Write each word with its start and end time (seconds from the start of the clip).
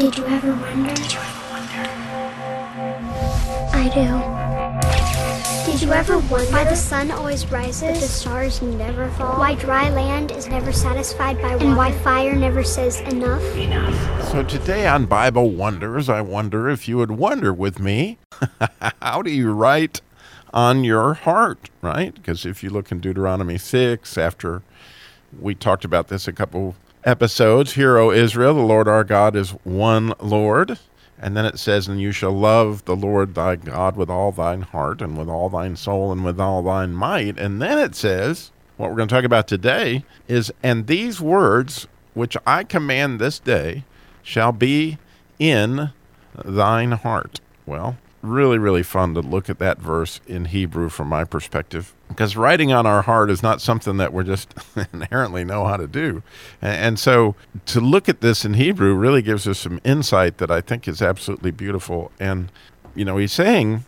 Did 0.00 0.16
you 0.16 0.24
ever 0.24 0.54
wonder? 0.54 0.94
Did 0.94 1.12
you 1.12 1.18
ever 1.20 1.50
wonder? 1.50 1.90
I 3.74 3.84
do. 3.92 5.70
Did 5.70 5.82
you 5.82 5.92
ever 5.92 6.18
wonder 6.20 6.50
why 6.50 6.64
the 6.64 6.74
sun 6.74 7.10
always 7.10 7.46
rises, 7.48 7.82
but 7.82 8.00
the 8.00 8.06
stars 8.06 8.62
never 8.62 9.10
fall? 9.10 9.38
Why 9.38 9.56
dry 9.56 9.90
land 9.90 10.32
is 10.32 10.48
never 10.48 10.72
satisfied 10.72 11.36
by 11.42 11.52
water? 11.52 11.66
And 11.66 11.76
why 11.76 11.92
fire 11.92 12.34
never 12.34 12.64
says 12.64 13.00
enough? 13.00 13.42
So 14.32 14.42
today 14.42 14.86
on 14.86 15.04
Bible 15.04 15.50
Wonders, 15.50 16.08
I 16.08 16.22
wonder 16.22 16.70
if 16.70 16.88
you 16.88 16.96
would 16.96 17.10
wonder 17.10 17.52
with 17.52 17.78
me 17.78 18.16
how 19.02 19.20
do 19.20 19.30
you 19.30 19.52
write 19.52 20.00
on 20.54 20.82
your 20.82 21.12
heart, 21.12 21.68
right? 21.82 22.14
Because 22.14 22.46
if 22.46 22.62
you 22.62 22.70
look 22.70 22.90
in 22.90 23.00
Deuteronomy 23.00 23.58
6, 23.58 24.16
after 24.16 24.62
we 25.38 25.54
talked 25.54 25.84
about 25.84 26.08
this 26.08 26.26
a 26.26 26.32
couple 26.32 26.74
episodes, 27.04 27.74
Hear, 27.74 27.98
O 27.98 28.10
Israel, 28.10 28.54
the 28.54 28.60
Lord 28.60 28.88
our 28.88 29.04
God 29.04 29.36
is 29.36 29.50
one 29.64 30.14
Lord. 30.20 30.78
And 31.18 31.36
then 31.36 31.44
it 31.44 31.58
says, 31.58 31.86
And 31.86 32.00
you 32.00 32.12
shall 32.12 32.32
love 32.32 32.84
the 32.84 32.96
Lord 32.96 33.34
thy 33.34 33.56
God 33.56 33.96
with 33.96 34.08
all 34.08 34.32
thine 34.32 34.62
heart, 34.62 35.02
and 35.02 35.18
with 35.18 35.28
all 35.28 35.48
thine 35.48 35.76
soul, 35.76 36.12
and 36.12 36.24
with 36.24 36.40
all 36.40 36.62
thine 36.62 36.94
might. 36.94 37.38
And 37.38 37.60
then 37.60 37.78
it 37.78 37.94
says, 37.94 38.50
What 38.76 38.90
we're 38.90 38.96
going 38.96 39.08
to 39.08 39.14
talk 39.14 39.24
about 39.24 39.46
today 39.46 40.04
is, 40.28 40.52
And 40.62 40.86
these 40.86 41.20
words 41.20 41.86
which 42.14 42.36
I 42.46 42.64
command 42.64 43.18
this 43.18 43.38
day 43.38 43.84
shall 44.22 44.52
be 44.52 44.98
in 45.38 45.90
thine 46.44 46.92
heart. 46.92 47.40
Well, 47.66 47.96
really, 48.22 48.58
really 48.58 48.82
fun 48.82 49.14
to 49.14 49.20
look 49.20 49.48
at 49.48 49.58
that 49.58 49.78
verse 49.78 50.20
in 50.26 50.46
Hebrew 50.46 50.88
from 50.88 51.08
my 51.08 51.24
perspective. 51.24 51.94
Because 52.08 52.36
writing 52.36 52.72
on 52.72 52.86
our 52.86 53.02
heart 53.02 53.30
is 53.30 53.42
not 53.42 53.60
something 53.60 53.96
that 53.96 54.12
we're 54.12 54.24
just 54.24 54.52
inherently 54.92 55.44
know 55.44 55.64
how 55.64 55.76
to 55.76 55.86
do. 55.86 56.22
And 56.60 56.98
so 56.98 57.34
to 57.66 57.80
look 57.80 58.08
at 58.08 58.20
this 58.20 58.44
in 58.44 58.54
Hebrew 58.54 58.94
really 58.94 59.22
gives 59.22 59.48
us 59.48 59.60
some 59.60 59.80
insight 59.84 60.38
that 60.38 60.50
I 60.50 60.60
think 60.60 60.86
is 60.86 61.00
absolutely 61.00 61.50
beautiful. 61.50 62.12
And, 62.20 62.52
you 62.94 63.04
know, 63.04 63.16
he's 63.16 63.32
saying 63.32 63.84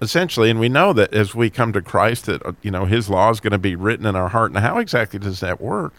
essentially, 0.00 0.50
and 0.50 0.60
we 0.60 0.68
know 0.68 0.92
that 0.92 1.12
as 1.14 1.34
we 1.34 1.50
come 1.50 1.72
to 1.72 1.80
Christ, 1.80 2.26
that, 2.26 2.44
uh, 2.44 2.52
you 2.62 2.70
know, 2.70 2.84
his 2.84 3.08
law 3.08 3.30
is 3.30 3.40
going 3.40 3.52
to 3.52 3.58
be 3.58 3.74
written 3.74 4.06
in 4.06 4.16
our 4.16 4.28
heart. 4.28 4.52
Now, 4.52 4.60
how 4.60 4.78
exactly 4.78 5.18
does 5.18 5.40
that 5.40 5.60
work? 5.60 5.94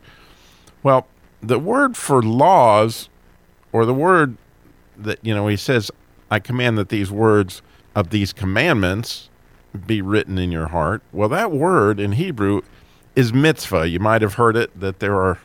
Well, 0.83 1.07
the 1.41 1.59
word 1.59 1.97
for 1.97 2.21
laws, 2.21 3.09
or 3.71 3.85
the 3.85 3.93
word 3.93 4.37
that, 4.97 5.19
you 5.23 5.33
know, 5.33 5.47
he 5.47 5.57
says, 5.57 5.91
I 6.29 6.39
command 6.39 6.77
that 6.77 6.89
these 6.89 7.11
words 7.11 7.61
of 7.95 8.09
these 8.09 8.33
commandments 8.33 9.29
be 9.85 10.01
written 10.01 10.37
in 10.37 10.51
your 10.51 10.67
heart. 10.67 11.01
Well, 11.11 11.29
that 11.29 11.51
word 11.51 11.99
in 11.99 12.13
Hebrew 12.13 12.61
is 13.15 13.33
mitzvah. 13.33 13.87
You 13.87 13.99
might 13.99 14.21
have 14.21 14.35
heard 14.35 14.55
it 14.55 14.79
that 14.79 14.99
there 14.99 15.15
are 15.15 15.39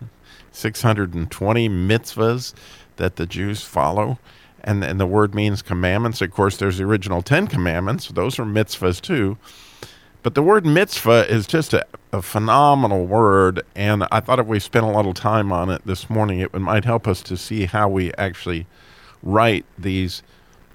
620 0.53 1.69
mitzvahs 1.69 2.55
that 2.97 3.17
the 3.17 3.27
Jews 3.27 3.63
follow. 3.63 4.19
And, 4.65 4.85
and 4.85 5.01
the 5.01 5.07
word 5.07 5.35
means 5.35 5.61
commandments. 5.61 6.21
Of 6.21 6.31
course, 6.31 6.57
there's 6.57 6.79
the 6.79 6.85
original 6.85 7.23
Ten 7.23 7.49
Commandments. 7.49 8.09
Those 8.09 8.39
are 8.39 8.45
mitzvahs 8.45 9.01
too. 9.01 9.37
But 10.23 10.37
the 10.37 10.43
word 10.43 10.65
mitzvah 10.65 11.29
is 11.29 11.49
just 11.49 11.75
a, 11.75 11.85
a 12.13 12.23
phenomenal 12.23 13.07
word. 13.07 13.63
And 13.75 14.05
I 14.13 14.21
thought 14.21 14.39
if 14.39 14.47
we 14.47 14.61
spent 14.61 14.87
a 14.87 14.91
little 14.91 15.15
time 15.15 15.51
on 15.51 15.69
it 15.69 15.83
this 15.85 16.09
morning, 16.09 16.39
it 16.39 16.55
might 16.55 16.85
help 16.85 17.09
us 17.09 17.23
to 17.23 17.37
see 17.37 17.65
how 17.65 17.89
we 17.89 18.13
actually 18.15 18.67
write 19.23 19.65
these 19.77 20.23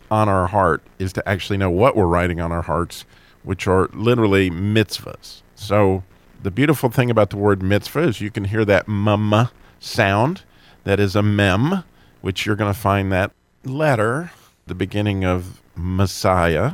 on 0.09 0.29
our 0.29 0.47
heart 0.47 0.81
is 0.99 1.13
to 1.13 1.27
actually 1.27 1.57
know 1.57 1.69
what 1.69 1.95
we're 1.95 2.07
writing 2.07 2.39
on 2.39 2.51
our 2.51 2.61
hearts, 2.61 3.05
which 3.43 3.67
are 3.67 3.89
literally 3.93 4.49
mitzvahs. 4.49 5.41
So 5.55 6.03
the 6.41 6.51
beautiful 6.51 6.89
thing 6.89 7.09
about 7.09 7.29
the 7.29 7.37
word 7.37 7.61
mitzvah 7.61 8.01
is 8.01 8.21
you 8.21 8.31
can 8.31 8.45
hear 8.45 8.65
that 8.65 8.87
mum 8.87 9.49
sound. 9.79 10.43
That 10.83 10.99
is 10.99 11.15
a 11.15 11.23
mem, 11.23 11.83
which 12.21 12.45
you're 12.45 12.55
going 12.55 12.73
to 12.73 12.79
find 12.79 13.11
that 13.11 13.31
letter, 13.65 14.31
the 14.65 14.75
beginning 14.75 15.25
of 15.25 15.61
Messiah, 15.75 16.73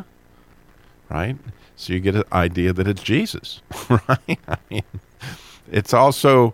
right? 1.09 1.37
So 1.75 1.93
you 1.93 1.99
get 1.99 2.15
an 2.15 2.23
idea 2.31 2.73
that 2.73 2.87
it's 2.87 3.01
Jesus, 3.01 3.61
right? 3.89 4.39
I 4.47 4.57
mean, 4.69 4.83
it's 5.71 5.93
also 5.93 6.53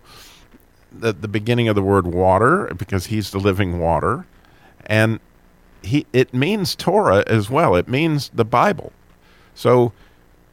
the, 0.90 1.12
the 1.12 1.28
beginning 1.28 1.68
of 1.68 1.74
the 1.74 1.82
word 1.82 2.06
water 2.06 2.72
because 2.76 3.06
he's 3.06 3.30
the 3.30 3.38
living 3.38 3.78
water. 3.78 4.26
And 4.86 5.20
he 5.82 6.06
it 6.12 6.32
means 6.34 6.74
Torah 6.74 7.24
as 7.26 7.50
well. 7.50 7.74
It 7.74 7.88
means 7.88 8.30
the 8.34 8.44
Bible. 8.44 8.92
So 9.54 9.92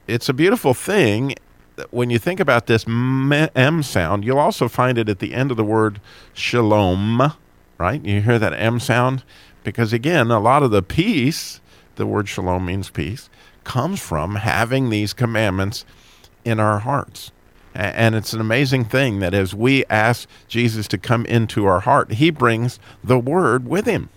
it's 0.08 0.30
a 0.30 0.34
beautiful 0.34 0.74
thing 0.74 1.36
when 1.92 2.10
you 2.10 2.20
think 2.20 2.40
about 2.40 2.68
this 2.68 2.86
M 2.88 3.84
sound. 3.84 4.26
You'll 4.26 4.40
also 4.40 4.68
find 4.68 4.98
it 4.98 5.10
at 5.10 5.20
the 5.20 5.34
end 5.34 5.52
of 5.52 5.58
the 5.58 5.64
word 5.64 6.02
shalom, 6.34 7.34
right? 7.78 8.04
You 8.04 8.22
hear 8.22 8.40
that 8.40 8.54
M 8.54 8.80
sound 8.80 9.24
because 9.64 9.94
again, 9.94 10.32
a 10.32 10.40
lot 10.40 10.64
of 10.64 10.72
the 10.72 10.82
peace, 10.82 11.62
the 11.96 12.08
word 12.08 12.30
shalom 12.30 12.66
means 12.66 12.90
peace, 12.90 13.30
comes 13.64 14.00
from 14.00 14.36
having 14.36 14.90
these 14.90 15.14
commandments 15.14 15.86
in 16.46 16.60
our 16.60 16.80
hearts. 16.80 17.32
And 17.76 18.16
it's 18.16 18.34
an 18.34 18.42
amazing 18.42 18.86
thing 18.86 19.20
that 19.20 19.36
as 19.36 19.54
we 19.54 19.86
ask 19.86 20.28
Jesus 20.48 20.88
to 20.88 20.98
come 20.98 21.26
into 21.28 21.66
our 21.66 21.82
heart, 21.82 22.14
he 22.14 22.32
brings 22.32 22.80
the 23.04 23.20
word 23.20 23.68
with 23.68 23.86
him. 23.86 24.10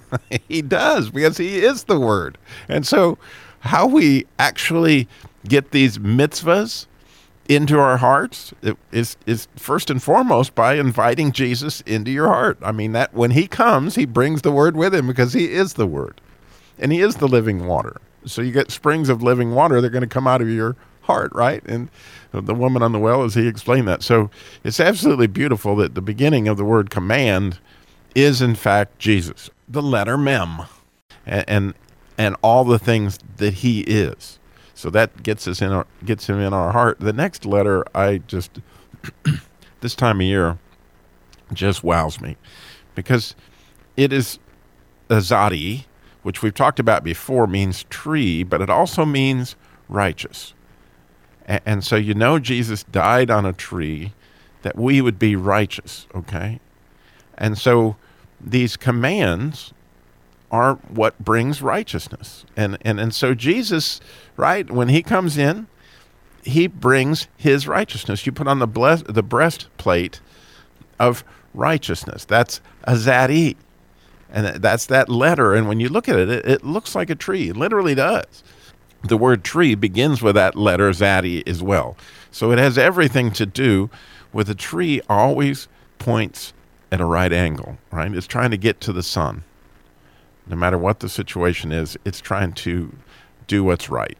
he 0.48 0.62
does 0.62 1.10
because 1.10 1.36
he 1.36 1.58
is 1.58 1.84
the 1.84 1.98
word. 1.98 2.38
And 2.68 2.86
so, 2.86 3.18
how 3.60 3.86
we 3.86 4.26
actually 4.38 5.08
get 5.46 5.70
these 5.70 5.98
mitzvahs 5.98 6.86
into 7.48 7.78
our 7.78 7.96
hearts 7.96 8.54
is 8.92 9.16
is 9.26 9.48
first 9.56 9.90
and 9.90 10.02
foremost 10.02 10.54
by 10.54 10.74
inviting 10.74 11.32
Jesus 11.32 11.80
into 11.82 12.10
your 12.10 12.28
heart. 12.28 12.58
I 12.62 12.72
mean 12.72 12.92
that 12.92 13.12
when 13.14 13.32
he 13.32 13.46
comes, 13.46 13.94
he 13.94 14.04
brings 14.04 14.42
the 14.42 14.52
word 14.52 14.76
with 14.76 14.94
him 14.94 15.06
because 15.06 15.32
he 15.32 15.52
is 15.52 15.74
the 15.74 15.86
word. 15.86 16.20
And 16.78 16.92
he 16.92 17.00
is 17.00 17.16
the 17.16 17.28
living 17.28 17.66
water. 17.66 18.00
So 18.24 18.42
you 18.42 18.52
get 18.52 18.70
springs 18.70 19.08
of 19.08 19.22
living 19.22 19.54
water 19.54 19.80
they're 19.80 19.90
going 19.90 20.02
to 20.02 20.06
come 20.06 20.26
out 20.26 20.40
of 20.40 20.48
your 20.48 20.76
heart, 21.02 21.32
right? 21.34 21.62
And 21.66 21.88
the 22.32 22.54
woman 22.54 22.82
on 22.82 22.92
the 22.92 22.98
well 22.98 23.24
as 23.24 23.34
he 23.34 23.46
explained 23.46 23.88
that. 23.88 24.02
So 24.02 24.30
it's 24.64 24.80
absolutely 24.80 25.26
beautiful 25.26 25.76
that 25.76 25.94
the 25.94 26.02
beginning 26.02 26.48
of 26.48 26.56
the 26.56 26.64
word 26.64 26.90
command 26.90 27.58
is 28.14 28.42
in 28.42 28.54
fact 28.54 28.98
Jesus 28.98 29.50
the 29.68 29.82
letter 29.82 30.18
mem 30.18 30.62
and, 31.26 31.44
and 31.48 31.74
and 32.18 32.36
all 32.42 32.64
the 32.64 32.78
things 32.78 33.18
that 33.38 33.54
he 33.54 33.80
is. 33.80 34.38
So 34.74 34.90
that 34.90 35.22
gets 35.22 35.46
us 35.48 35.62
in 35.62 35.70
our 35.70 35.86
gets 36.04 36.28
him 36.28 36.40
in 36.40 36.52
our 36.52 36.72
heart. 36.72 37.00
The 37.00 37.12
next 37.12 37.44
letter 37.44 37.84
I 37.94 38.18
just 38.18 38.60
this 39.80 39.94
time 39.94 40.20
of 40.20 40.26
year 40.26 40.58
just 41.52 41.84
wows 41.84 42.20
me 42.20 42.36
because 42.94 43.34
it 43.96 44.12
is 44.12 44.38
azadi, 45.08 45.84
which 46.22 46.42
we've 46.42 46.54
talked 46.54 46.80
about 46.80 47.04
before, 47.04 47.46
means 47.46 47.84
tree, 47.84 48.42
but 48.42 48.60
it 48.60 48.70
also 48.70 49.04
means 49.04 49.56
righteous. 49.88 50.54
And, 51.46 51.60
and 51.66 51.84
so 51.84 51.96
you 51.96 52.14
know 52.14 52.38
Jesus 52.38 52.84
died 52.84 53.30
on 53.30 53.44
a 53.44 53.52
tree 53.52 54.12
that 54.62 54.76
we 54.76 55.00
would 55.00 55.18
be 55.18 55.36
righteous, 55.36 56.06
okay? 56.14 56.60
And 57.36 57.58
so 57.58 57.96
these 58.42 58.76
commands 58.76 59.72
are 60.50 60.74
what 60.88 61.18
brings 61.18 61.62
righteousness. 61.62 62.44
And, 62.56 62.76
and, 62.82 63.00
and 63.00 63.14
so 63.14 63.34
Jesus, 63.34 64.00
right, 64.36 64.70
when 64.70 64.88
he 64.88 65.02
comes 65.02 65.38
in, 65.38 65.66
he 66.44 66.66
brings 66.66 67.28
his 67.36 67.66
righteousness. 67.66 68.26
You 68.26 68.32
put 68.32 68.48
on 68.48 68.58
the, 68.58 69.04
the 69.08 69.22
breastplate 69.22 70.20
of 70.98 71.24
righteousness. 71.54 72.24
That's 72.24 72.60
a 72.84 72.92
azadi. 72.92 73.56
And 74.30 74.62
that's 74.62 74.86
that 74.86 75.08
letter. 75.08 75.54
And 75.54 75.68
when 75.68 75.78
you 75.80 75.88
look 75.88 76.08
at 76.08 76.16
it, 76.16 76.28
it, 76.28 76.46
it 76.46 76.64
looks 76.64 76.94
like 76.94 77.10
a 77.10 77.14
tree. 77.14 77.50
It 77.50 77.56
literally 77.56 77.94
does. 77.94 78.42
The 79.04 79.16
word 79.16 79.44
tree 79.44 79.74
begins 79.74 80.22
with 80.22 80.34
that 80.36 80.54
letter 80.56 80.90
zadi 80.90 81.46
as 81.46 81.62
well. 81.62 81.96
So 82.30 82.50
it 82.50 82.58
has 82.58 82.78
everything 82.78 83.30
to 83.32 83.46
do 83.46 83.90
with 84.32 84.48
a 84.48 84.54
tree 84.54 85.00
always 85.08 85.68
points 85.98 86.52
at 86.92 87.00
a 87.00 87.04
right 87.06 87.32
angle, 87.32 87.78
right? 87.90 88.14
It's 88.14 88.26
trying 88.26 88.50
to 88.50 88.58
get 88.58 88.80
to 88.82 88.92
the 88.92 89.02
sun. 89.02 89.42
No 90.46 90.54
matter 90.54 90.76
what 90.76 91.00
the 91.00 91.08
situation 91.08 91.72
is, 91.72 91.96
it's 92.04 92.20
trying 92.20 92.52
to 92.52 92.94
do 93.46 93.64
what's 93.64 93.88
right 93.88 94.18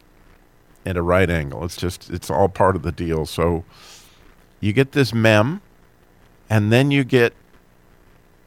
at 0.85 0.97
a 0.97 1.01
right 1.03 1.29
angle. 1.29 1.63
It's 1.63 1.77
just, 1.77 2.09
it's 2.09 2.31
all 2.31 2.49
part 2.49 2.75
of 2.75 2.81
the 2.81 2.91
deal. 2.91 3.27
So 3.27 3.63
you 4.59 4.73
get 4.73 4.93
this 4.93 5.13
mem, 5.13 5.61
and 6.49 6.71
then 6.71 6.89
you 6.89 7.03
get 7.03 7.33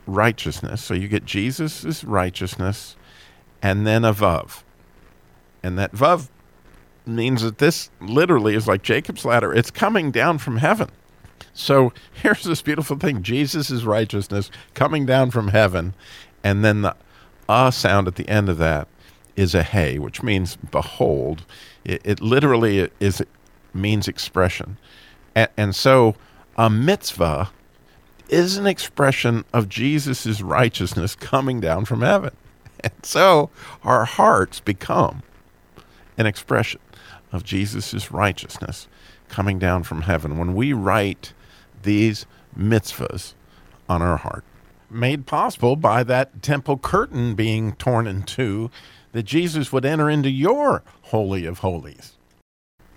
righteousness. 0.07 0.83
So 0.83 0.93
you 0.95 1.07
get 1.07 1.25
Jesus' 1.25 2.03
righteousness, 2.03 2.97
and 3.63 3.87
then 3.87 4.05
a 4.05 4.13
vav. 4.13 4.63
And 5.63 5.79
that 5.79 5.93
vav 5.93 6.29
means 7.07 7.43
that 7.43 7.59
this 7.59 7.91
literally 8.01 8.57
is 8.57 8.67
like 8.67 8.83
Jacob's 8.83 9.25
ladder. 9.25 9.55
It's 9.55 9.71
coming 9.71 10.11
down 10.11 10.39
from 10.39 10.57
heaven. 10.57 10.89
So 11.53 11.93
here's 12.13 12.45
this 12.45 12.63
beautiful 12.63 12.97
thing 12.97 13.23
Jesus 13.23 13.71
is 13.71 13.85
righteousness 13.85 14.51
coming 14.75 15.07
down 15.07 15.31
from 15.31 15.49
heaven. 15.49 15.95
And 16.45 16.65
then 16.65 16.83
the 16.83 16.97
ah 17.49 17.71
sound 17.71 18.07
at 18.09 18.17
the 18.17 18.29
end 18.29 18.49
of 18.49 18.59
that 18.59 18.89
is 19.37 19.55
a 19.55 19.63
hey, 19.63 19.99
which 19.99 20.23
means 20.23 20.57
behold. 20.57 21.45
It, 21.85 22.01
it 22.05 22.21
literally 22.21 22.91
is 23.01 23.23
means 23.75 24.09
expression. 24.09 24.79
And, 25.35 25.51
and 25.57 25.77
so 25.77 26.17
a 26.57 26.71
mitzvah 26.71 27.51
is 28.29 28.57
an 28.57 28.67
expression 28.67 29.45
of 29.53 29.69
Jesus' 29.69 30.41
righteousness 30.41 31.15
coming 31.15 31.61
down 31.61 31.85
from 31.85 32.03
heaven. 32.03 32.33
And 32.85 32.93
so 33.05 33.49
our 33.83 34.05
hearts 34.05 34.61
become 34.61 35.23
an 36.19 36.27
expression 36.27 36.81
of 37.33 37.43
Jesus' 37.43 38.13
righteousness 38.13 38.87
coming 39.29 39.59
down 39.59 39.83
from 39.83 40.03
heaven 40.03 40.39
when 40.39 40.55
we 40.55 40.73
write 40.73 41.33
these 41.83 42.27
mitzvahs 42.59 43.35
on 43.89 44.03
our 44.03 44.17
heart. 44.17 44.45
Made 44.91 45.27
possible 45.27 45.77
by 45.77 46.03
that 46.05 46.43
temple 46.43 46.79
curtain 46.79 47.35
being 47.35 47.73
torn 47.75 48.07
in 48.07 48.23
two, 48.23 48.71
that 49.13 49.25
Jesus 49.25 49.73
would 49.73 49.85
enter 49.85 50.09
into 50.09 50.31
your 50.31 50.83
Holy 51.03 51.47
of 51.47 51.61
Holies. 51.61 52.13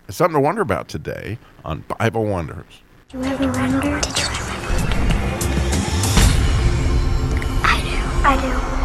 It's 0.08 0.18
something 0.18 0.36
to 0.36 0.42
wonder 0.42 0.62
about 0.62 0.88
today 0.88 1.38
on 1.64 1.84
Bible 2.00 2.26
Wonders. 2.26 2.82
Do 3.10 3.20
you 3.20 3.24
ever 3.26 3.46
wonder? 3.52 4.00
Did 4.02 4.18
you 4.18 4.26
ever 4.26 4.44
wonder? 4.44 4.90
I 7.64 7.82
do. 7.84 8.28
I 8.28 8.42
do. 8.42 8.79